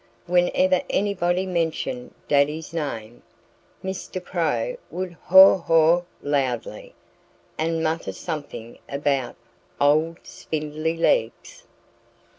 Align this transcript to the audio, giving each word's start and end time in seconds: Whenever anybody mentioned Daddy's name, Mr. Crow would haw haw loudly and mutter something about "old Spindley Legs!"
Whenever 0.25 0.81
anybody 0.89 1.45
mentioned 1.45 2.15
Daddy's 2.27 2.73
name, 2.73 3.21
Mr. 3.83 4.19
Crow 4.25 4.77
would 4.89 5.13
haw 5.25 5.59
haw 5.59 6.01
loudly 6.23 6.95
and 7.55 7.83
mutter 7.83 8.11
something 8.11 8.79
about 8.89 9.35
"old 9.79 10.17
Spindley 10.23 10.97
Legs!" 10.97 11.67